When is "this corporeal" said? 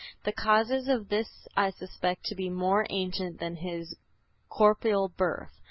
3.63-5.09